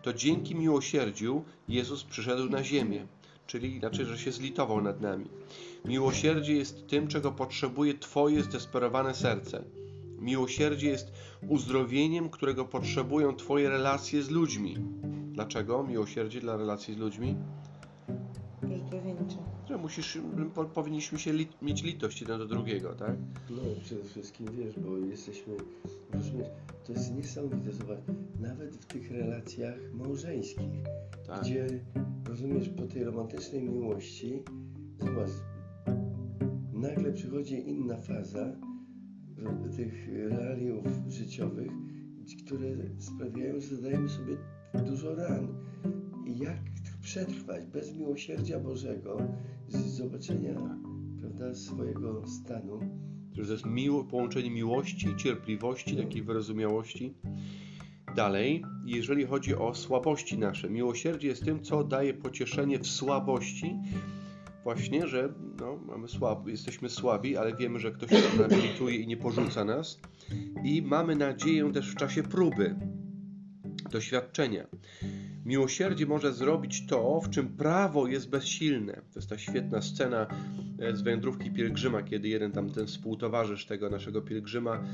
To 0.02 0.12
dzięki 0.12 0.54
miłosierdziu 0.54 1.44
Jezus 1.68 2.04
przyszedł 2.04 2.50
na 2.50 2.64
ziemię, 2.64 3.06
czyli 3.46 3.76
inaczej, 3.76 4.06
że 4.06 4.18
się 4.18 4.32
zlitował 4.32 4.80
nad 4.80 5.00
nami. 5.00 5.26
Miłosierdzie 5.84 6.52
jest 6.52 6.86
tym, 6.86 7.08
czego 7.08 7.32
potrzebuje 7.32 7.98
Twoje 7.98 8.42
zdesperowane 8.42 9.14
serce. 9.14 9.64
Miłosierdzie 10.18 10.88
jest 10.88 11.12
uzdrowieniem, 11.48 12.30
którego 12.30 12.64
potrzebują 12.64 13.36
Twoje 13.36 13.68
relacje 13.68 14.22
z 14.22 14.30
ludźmi. 14.30 14.76
Dlaczego 15.32 15.82
miłosierdzie 15.82 16.40
dla 16.40 16.56
relacji 16.56 16.94
z 16.94 16.98
ludźmi? 16.98 17.36
Musisz, 19.86 20.18
po, 20.54 20.64
powinniśmy 20.64 21.18
się 21.18 21.32
mieć 21.62 21.82
litość 21.82 22.20
jeden 22.20 22.38
do 22.38 22.46
drugiego, 22.46 22.94
tak? 22.94 23.16
No 23.50 23.56
przede 23.84 24.04
wszystkim 24.04 24.46
wiesz, 24.52 24.78
bo 24.78 24.98
jesteśmy, 24.98 25.54
rozumiesz, 26.12 26.46
to 26.86 26.92
jest 26.92 27.14
niesamowite, 27.14 27.72
zobacz, 27.72 27.98
nawet 28.40 28.76
w 28.76 28.86
tych 28.86 29.10
relacjach 29.10 29.74
małżeńskich, 29.94 30.70
Tak. 31.26 31.40
gdzie, 31.40 31.66
rozumiesz, 32.28 32.68
po 32.68 32.82
tej 32.86 33.04
romantycznej 33.04 33.62
miłości, 33.62 34.42
zobacz, 34.98 35.30
nagle 36.72 37.12
przychodzi 37.12 37.68
inna 37.68 37.96
faza 37.96 38.52
tych 39.76 40.08
realiów 40.30 40.86
życiowych, 41.08 41.72
które 42.46 42.66
sprawiają, 42.98 43.60
że 43.60 43.76
zadajemy 43.76 44.08
sobie 44.08 44.36
dużo 44.86 45.14
ran. 45.14 45.48
I 46.26 46.38
jak 46.38 46.58
przetrwać 47.02 47.66
bez 47.66 47.96
miłosierdzia 47.96 48.60
Bożego, 48.60 49.18
z 49.68 49.96
zobaczenia, 49.96 50.78
prawda, 51.20 51.54
swojego 51.54 52.26
stanu, 52.26 52.80
to 53.36 53.52
jest 53.52 53.66
miło, 53.66 54.04
połączenie 54.04 54.50
miłości, 54.50 55.16
cierpliwości, 55.16 55.96
takiej 55.96 56.22
wyrozumiałości. 56.22 57.14
Dalej, 58.16 58.64
jeżeli 58.84 59.26
chodzi 59.26 59.54
o 59.54 59.74
słabości 59.74 60.38
nasze, 60.38 60.70
miłosierdzie 60.70 61.28
jest 61.28 61.44
tym, 61.44 61.62
co 61.62 61.84
daje 61.84 62.14
pocieszenie 62.14 62.78
w 62.78 62.86
słabości. 62.86 63.76
Właśnie, 64.64 65.06
że 65.06 65.34
no, 65.60 65.76
mamy 65.86 66.08
słab, 66.08 66.48
jesteśmy 66.48 66.88
słabi, 66.88 67.36
ale 67.36 67.56
wiemy, 67.56 67.78
że 67.78 67.92
ktoś 67.92 68.10
nas 68.10 68.36
rehabilituje 68.38 68.96
i 68.96 69.06
nie 69.06 69.16
porzuca 69.16 69.64
nas. 69.64 70.00
I 70.64 70.82
mamy 70.82 71.16
nadzieję 71.16 71.72
też 71.72 71.90
w 71.92 71.94
czasie 71.94 72.22
próby, 72.22 72.76
doświadczenia. 73.90 74.66
Miłosierdzie 75.46 76.06
może 76.06 76.32
zrobić 76.32 76.86
to, 76.86 77.20
w 77.20 77.30
czym 77.30 77.48
prawo 77.48 78.06
jest 78.06 78.30
bezsilne. 78.30 78.92
To 78.92 79.18
jest 79.18 79.28
ta 79.28 79.38
świetna 79.38 79.82
scena 79.82 80.26
e, 80.78 80.96
z 80.96 81.02
wędrówki 81.02 81.50
pielgrzyma, 81.50 82.02
kiedy 82.02 82.28
jeden 82.28 82.52
tam 82.52 82.70
ten 82.70 82.86
współtowarzysz 82.86 83.66
tego 83.66 83.90
naszego 83.90 84.22
pielgrzyma, 84.22 84.84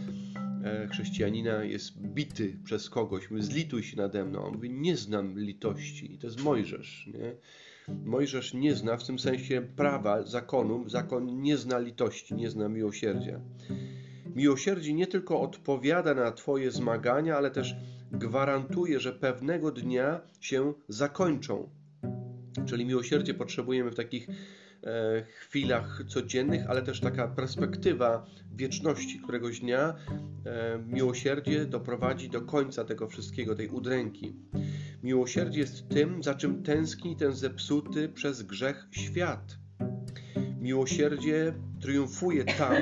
e, 0.64 0.88
chrześcijanina, 0.88 1.64
jest 1.64 1.98
bity 1.98 2.58
przez 2.64 2.90
kogoś. 2.90 3.30
Mówi, 3.30 3.42
zlituj 3.42 3.82
się 3.82 3.96
nade 3.96 4.24
mną. 4.24 4.44
On 4.44 4.54
mówi, 4.54 4.70
nie 4.70 4.96
znam 4.96 5.38
litości. 5.38 6.14
I 6.14 6.18
to 6.18 6.26
jest 6.26 6.42
Mojżesz, 6.42 7.10
nie? 7.14 7.34
Mojżesz 8.04 8.54
nie 8.54 8.74
zna 8.74 8.96
w 8.96 9.06
tym 9.06 9.18
sensie 9.18 9.62
prawa, 9.76 10.22
zakonu. 10.22 10.88
Zakon 10.88 11.42
nie 11.42 11.56
zna 11.56 11.78
litości, 11.78 12.34
nie 12.34 12.50
zna 12.50 12.68
miłosierdzia. 12.68 13.40
Miłosierdzie 14.34 14.94
nie 14.94 15.06
tylko 15.06 15.40
odpowiada 15.40 16.14
na 16.14 16.32
Twoje 16.32 16.70
zmagania, 16.70 17.36
ale 17.36 17.50
też 17.50 17.76
gwarantuje, 18.12 19.00
że 19.00 19.12
pewnego 19.12 19.70
dnia 19.70 20.20
się 20.40 20.74
zakończą. 20.88 21.68
Czyli 22.66 22.86
miłosierdzie 22.86 23.34
potrzebujemy 23.34 23.90
w 23.90 23.94
takich 23.94 24.28
e, 24.28 25.24
chwilach 25.40 26.02
codziennych, 26.08 26.70
ale 26.70 26.82
też 26.82 27.00
taka 27.00 27.28
perspektywa 27.28 28.26
wieczności 28.54 29.20
któregoś 29.20 29.60
dnia. 29.60 29.94
E, 30.46 30.78
miłosierdzie 30.86 31.66
doprowadzi 31.66 32.30
do 32.30 32.40
końca 32.40 32.84
tego 32.84 33.08
wszystkiego, 33.08 33.54
tej 33.54 33.68
udręki. 33.68 34.36
Miłosierdzie 35.02 35.60
jest 35.60 35.88
tym, 35.88 36.22
za 36.22 36.34
czym 36.34 36.62
tęskni 36.62 37.16
ten 37.16 37.32
zepsuty 37.34 38.08
przez 38.08 38.42
grzech 38.42 38.88
świat. 38.90 39.58
Miłosierdzie 40.60 41.54
triumfuje 41.80 42.44
tam, 42.44 42.76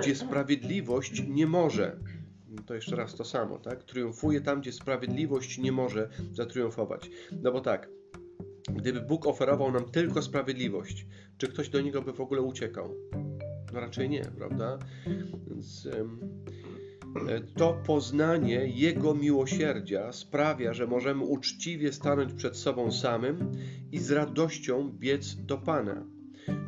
gdzie 0.00 0.14
sprawiedliwość 0.14 1.22
nie 1.28 1.46
może. 1.46 1.96
To 2.66 2.74
jeszcze 2.74 2.96
raz 2.96 3.14
to 3.14 3.24
samo, 3.24 3.58
tak? 3.58 3.84
Triumfuje 3.84 4.40
tam, 4.40 4.60
gdzie 4.60 4.72
sprawiedliwość 4.72 5.58
nie 5.58 5.72
może 5.72 6.10
zatriumfować. 6.32 7.10
No 7.42 7.52
bo 7.52 7.60
tak, 7.60 7.88
gdyby 8.68 9.00
Bóg 9.00 9.26
oferował 9.26 9.72
nam 9.72 9.90
tylko 9.90 10.22
sprawiedliwość, 10.22 11.06
czy 11.38 11.48
ktoś 11.48 11.68
do 11.68 11.80
niego 11.80 12.02
by 12.02 12.12
w 12.12 12.20
ogóle 12.20 12.42
uciekał? 12.42 12.94
No 13.72 13.80
raczej 13.80 14.08
nie, 14.08 14.24
prawda? 14.24 14.78
Więc 15.48 15.86
e, 15.86 17.40
to 17.56 17.82
poznanie 17.86 18.66
Jego 18.66 19.14
miłosierdzia 19.14 20.12
sprawia, 20.12 20.74
że 20.74 20.86
możemy 20.86 21.24
uczciwie 21.24 21.92
stanąć 21.92 22.32
przed 22.32 22.56
sobą 22.56 22.92
samym 22.92 23.52
i 23.92 23.98
z 23.98 24.10
radością 24.10 24.92
biec 24.98 25.36
do 25.36 25.58
Pana. 25.58 26.06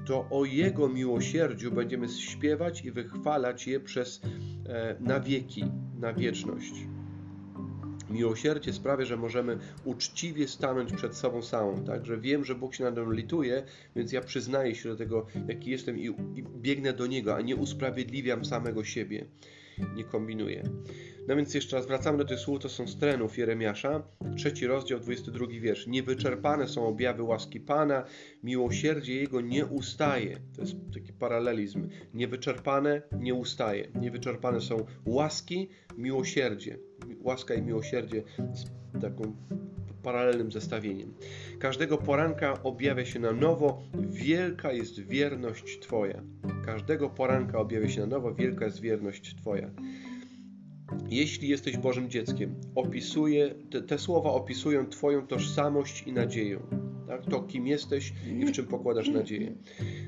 To 0.06 0.28
o 0.30 0.44
Jego 0.44 0.88
miłosierdziu 0.88 1.72
będziemy 1.72 2.08
śpiewać 2.08 2.84
i 2.84 2.92
wychwalać 2.92 3.66
je 3.66 3.80
przez 3.80 4.20
e, 4.66 4.96
na 5.00 5.20
wieki, 5.20 5.64
na 6.00 6.12
wieczność. 6.12 6.72
Miłosierdzie 8.10 8.72
sprawia, 8.72 9.04
że 9.04 9.16
możemy 9.16 9.58
uczciwie 9.84 10.48
stanąć 10.48 10.92
przed 10.92 11.16
sobą 11.16 11.42
samą, 11.42 11.84
tak? 11.84 12.06
Że 12.06 12.18
wiem, 12.18 12.44
że 12.44 12.54
Bóg 12.54 12.74
się 12.74 12.84
nade 12.84 13.02
mną 13.02 13.10
lituje, 13.10 13.62
więc 13.96 14.12
ja 14.12 14.20
przyznaję 14.20 14.74
się 14.74 14.88
do 14.88 14.96
tego, 14.96 15.26
jaki 15.48 15.70
jestem 15.70 15.98
i, 15.98 16.04
i 16.06 16.42
biegnę 16.56 16.92
do 16.92 17.06
Niego, 17.06 17.36
a 17.36 17.40
nie 17.40 17.56
usprawiedliwiam 17.56 18.44
samego 18.44 18.84
siebie. 18.84 19.26
Nie 19.94 20.04
kombinuję. 20.04 20.62
No 21.28 21.36
więc 21.36 21.54
jeszcze 21.54 21.76
raz 21.76 21.86
wracamy 21.86 22.18
do 22.18 22.24
tych 22.24 22.38
słów, 22.38 22.60
to 22.60 22.68
są 22.68 22.86
z 22.86 22.98
trenów 22.98 23.38
Jeremiasza, 23.38 24.02
trzeci 24.36 24.66
rozdział, 24.66 25.00
22 25.00 25.46
wiersz. 25.60 25.86
Niewyczerpane 25.86 26.68
są 26.68 26.86
objawy 26.86 27.22
łaski 27.22 27.60
Pana, 27.60 28.04
miłosierdzie 28.42 29.14
Jego 29.14 29.40
nie 29.40 29.66
ustaje. 29.66 30.36
To 30.56 30.60
jest 30.60 30.76
taki 30.94 31.12
paralelizm. 31.12 31.88
Niewyczerpane 32.14 33.02
nie 33.18 33.34
ustaje. 33.34 33.88
Niewyczerpane 34.00 34.60
są 34.60 34.86
łaski, 35.06 35.68
miłosierdzie. 35.96 36.78
Łaska 37.20 37.54
i 37.54 37.62
miłosierdzie 37.62 38.22
z 38.54 38.64
taką 39.00 39.36
paralelnym 40.02 40.52
zestawieniem. 40.52 41.14
Każdego 41.58 41.98
poranka 41.98 42.62
objawia 42.62 43.04
się 43.04 43.20
na 43.20 43.32
nowo, 43.32 43.82
wielka 44.10 44.72
jest 44.72 45.00
wierność 45.00 45.78
Twoja. 45.78 46.22
Każdego 46.64 47.10
poranka 47.10 47.58
objawia 47.58 47.88
się 47.88 48.00
na 48.00 48.06
nowo, 48.06 48.34
wielka 48.34 48.64
jest 48.64 48.80
wierność 48.80 49.34
Twoja. 49.34 49.70
Jeśli 51.10 51.48
jesteś 51.48 51.76
Bożym 51.76 52.10
dzieckiem, 52.10 52.54
opisuje, 52.74 53.54
te, 53.70 53.82
te 53.82 53.98
słowa 53.98 54.30
opisują 54.30 54.86
Twoją 54.86 55.26
tożsamość 55.26 56.02
i 56.06 56.12
nadzieję. 56.12 56.60
Tak? 57.06 57.26
To, 57.26 57.42
kim 57.42 57.66
jesteś 57.66 58.12
i 58.40 58.44
w 58.44 58.52
czym 58.52 58.66
pokładasz 58.66 59.08
nadzieję. 59.08 59.54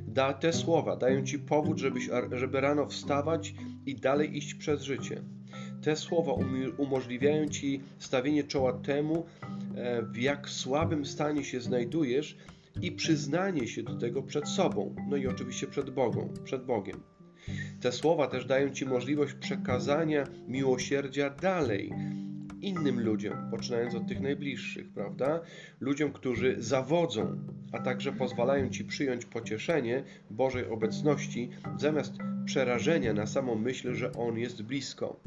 Da, 0.07 0.33
te 0.33 0.53
słowa 0.53 0.97
dają 0.97 1.25
Ci 1.25 1.39
powód, 1.39 1.79
żebyś, 1.79 2.11
żeby 2.33 2.61
rano 2.61 2.87
wstawać 2.87 3.55
i 3.87 3.95
dalej 3.95 4.37
iść 4.37 4.55
przez 4.55 4.83
życie. 4.83 5.23
Te 5.85 5.97
słowa 5.97 6.33
umożliwiają 6.77 7.49
Ci 7.49 7.81
stawienie 7.99 8.45
czoła 8.45 8.73
temu, 8.73 9.27
e, 9.77 10.03
w 10.03 10.17
jak 10.17 10.49
słabym 10.49 11.07
stanie 11.07 11.45
się 11.45 11.61
znajdujesz 11.61 12.37
i 12.83 12.93
przyznanie 12.93 13.69
się 13.69 13.83
do 13.83 13.95
tego 13.95 14.23
przed 14.23 14.49
sobą, 14.49 14.95
no 15.09 15.17
i 15.17 15.27
oczywiście 15.27 15.67
przed 15.67 15.91
Bogą, 15.91 16.29
przed 16.45 16.65
Bogiem. 16.65 17.01
Te 17.81 17.93
słowa 17.93 18.27
też 18.27 18.45
dają 18.45 18.71
Ci 18.71 18.87
możliwość 18.87 19.35
przekazania 19.35 20.25
miłosierdzia 20.49 21.31
dalej 21.31 21.93
innym 22.61 23.01
ludziom, 23.01 23.51
poczynając 23.51 23.95
od 23.95 24.07
tych 24.09 24.21
najbliższych, 24.21 24.93
prawda? 24.93 25.41
Ludziom, 25.81 26.13
którzy 26.13 26.57
zawodzą, 26.59 27.39
a 27.73 27.79
także 27.79 28.13
pozwalają 28.13 28.71
Ci 28.71 28.85
przyjąć 28.85 29.25
pocieszenie 29.25 30.05
Bożej 30.31 30.67
obecności 30.67 31.51
zamiast 31.79 32.13
przerażenia 32.45 33.13
na 33.13 33.27
samą 33.27 33.55
myśl, 33.55 33.95
że 33.95 34.13
On 34.13 34.39
jest 34.39 34.63
blisko. 34.63 35.21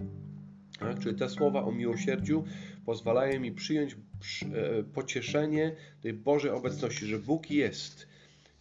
Tak? 0.79 0.99
Czyli 0.99 1.15
te 1.15 1.29
słowa 1.29 1.63
o 1.63 1.71
miłosierdziu 1.71 2.43
pozwalają 2.85 3.39
mi 3.39 3.51
przyjąć 3.51 3.95
przy- 4.19 4.45
e, 4.45 4.83
pocieszenie 4.83 5.75
tej 6.01 6.13
Bożej 6.13 6.51
obecności, 6.51 7.05
że 7.05 7.19
Bóg 7.19 7.51
jest 7.51 8.07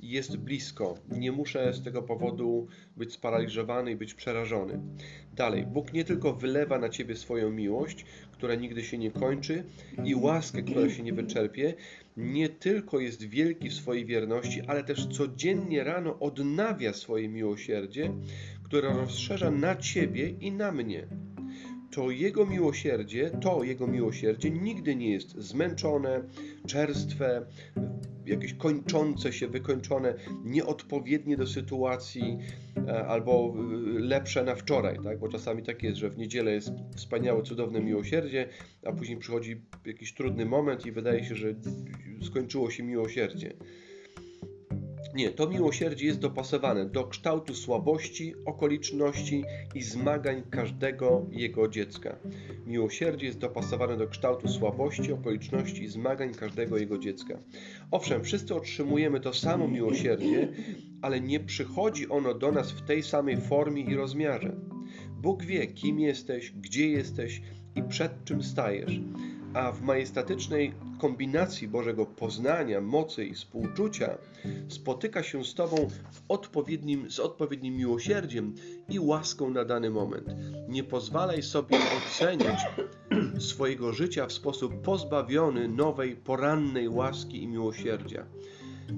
jest 0.00 0.36
blisko. 0.36 0.94
Nie 1.18 1.32
muszę 1.32 1.72
z 1.74 1.82
tego 1.84 2.02
powodu 2.02 2.66
być 2.96 3.12
sparaliżowany 3.12 3.90
i 3.90 3.96
być 3.96 4.14
przerażony. 4.14 4.80
Dalej, 5.36 5.66
Bóg 5.66 5.92
nie 5.92 6.04
tylko 6.04 6.32
wylewa 6.34 6.78
na 6.78 6.88
ciebie 6.88 7.16
swoją 7.16 7.50
miłość, 7.50 8.04
która 8.32 8.54
nigdy 8.54 8.84
się 8.84 8.98
nie 8.98 9.10
kończy, 9.10 9.64
i 10.04 10.14
łaskę, 10.14 10.62
która 10.62 10.90
się 10.90 11.02
nie 11.02 11.12
wyczerpie, 11.12 11.74
nie 12.16 12.48
tylko 12.48 13.00
jest 13.00 13.22
wielki 13.24 13.68
w 13.68 13.74
swojej 13.74 14.04
wierności, 14.06 14.62
ale 14.66 14.84
też 14.84 15.06
codziennie 15.06 15.84
rano 15.84 16.18
odnawia 16.18 16.92
swoje 16.92 17.28
miłosierdzie, 17.28 18.12
które 18.62 18.88
rozszerza 18.88 19.50
na 19.50 19.76
ciebie 19.76 20.28
i 20.30 20.52
na 20.52 20.72
mnie. 20.72 21.06
To 21.90 22.10
jego 22.10 22.46
miłosierdzie, 22.46 23.30
to 23.30 23.64
jego 23.64 23.86
miłosierdzie 23.86 24.50
nigdy 24.50 24.96
nie 24.96 25.10
jest 25.10 25.38
zmęczone, 25.38 26.22
czerstwe, 26.66 27.46
jakieś 28.26 28.54
kończące 28.54 29.32
się, 29.32 29.48
wykończone, 29.48 30.14
nieodpowiednie 30.44 31.36
do 31.36 31.46
sytuacji 31.46 32.38
e, 32.88 33.06
albo 33.06 33.54
y, 33.96 34.00
lepsze 34.00 34.44
na 34.44 34.54
wczoraj, 34.54 34.98
tak? 35.04 35.18
bo 35.18 35.28
czasami 35.28 35.62
tak 35.62 35.82
jest, 35.82 35.96
że 35.96 36.10
w 36.10 36.18
niedzielę 36.18 36.52
jest 36.52 36.72
wspaniałe, 36.96 37.42
cudowne 37.42 37.80
miłosierdzie, 37.80 38.48
a 38.84 38.92
później 38.92 39.18
przychodzi 39.18 39.60
jakiś 39.86 40.14
trudny 40.14 40.46
moment 40.46 40.86
i 40.86 40.92
wydaje 40.92 41.24
się, 41.24 41.34
że 41.34 41.54
skończyło 42.22 42.70
się 42.70 42.82
miłosierdzie. 42.82 43.52
Nie, 45.14 45.30
to 45.30 45.48
miłosierdzie 45.48 46.06
jest 46.06 46.18
dopasowane 46.18 46.86
do 46.86 47.04
kształtu 47.04 47.54
słabości, 47.54 48.34
okoliczności 48.44 49.44
i 49.74 49.82
zmagań 49.82 50.42
każdego 50.50 51.26
jego 51.30 51.68
dziecka. 51.68 52.16
Miłosierdzie 52.66 53.26
jest 53.26 53.38
dopasowane 53.38 53.96
do 53.96 54.06
kształtu 54.06 54.48
słabości, 54.48 55.12
okoliczności 55.12 55.82
i 55.82 55.88
zmagań 55.88 56.34
każdego 56.34 56.78
jego 56.78 56.98
dziecka. 56.98 57.38
Owszem, 57.90 58.24
wszyscy 58.24 58.54
otrzymujemy 58.54 59.20
to 59.20 59.34
samo 59.34 59.68
miłosierdzie, 59.68 60.48
ale 61.02 61.20
nie 61.20 61.40
przychodzi 61.40 62.08
ono 62.08 62.34
do 62.34 62.52
nas 62.52 62.70
w 62.70 62.82
tej 62.82 63.02
samej 63.02 63.36
formie 63.36 63.82
i 63.82 63.94
rozmiarze. 63.94 64.56
Bóg 65.10 65.42
wie, 65.42 65.66
kim 65.66 66.00
jesteś, 66.00 66.52
gdzie 66.52 66.88
jesteś 66.88 67.42
i 67.74 67.82
przed 67.82 68.24
czym 68.24 68.42
stajesz, 68.42 69.00
a 69.56 69.72
w 69.72 69.82
majestatycznej 69.82 70.74
kombinacji 70.98 71.68
Bożego 71.68 72.06
poznania, 72.06 72.80
mocy 72.80 73.24
i 73.24 73.34
współczucia 73.34 74.18
spotyka 74.68 75.22
się 75.22 75.44
z 75.44 75.54
Tobą 75.54 75.88
odpowiednim, 76.28 77.10
z 77.10 77.20
odpowiednim 77.20 77.76
miłosierdziem 77.76 78.54
i 78.88 79.00
łaską 79.00 79.50
na 79.50 79.64
dany 79.64 79.90
moment. 79.90 80.26
Nie 80.68 80.84
pozwalaj 80.84 81.42
sobie 81.42 81.78
oceniać 81.98 82.60
swojego 83.38 83.92
życia 83.92 84.26
w 84.26 84.32
sposób 84.32 84.82
pozbawiony 84.82 85.68
nowej, 85.68 86.16
porannej 86.16 86.88
łaski 86.88 87.42
i 87.42 87.48
miłosierdzia. 87.48 88.26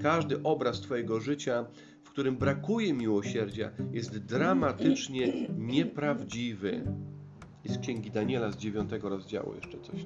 Każdy 0.01 0.43
obraz 0.43 0.81
Twojego 0.81 1.19
życia, 1.19 1.65
w 2.03 2.09
którym 2.09 2.37
brakuje 2.37 2.93
miłosierdzia, 2.93 3.71
jest 3.91 4.17
dramatycznie 4.17 5.47
nieprawdziwy. 5.57 6.83
I 7.65 7.69
z 7.69 7.77
Księgi 7.77 8.11
Daniela 8.11 8.51
z 8.51 8.57
9 8.57 8.91
rozdziału 9.01 9.55
jeszcze 9.55 9.79
coś 9.79 10.05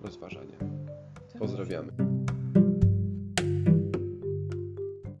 rozważania. 0.00 0.56
Pozdrawiamy. 1.38 2.19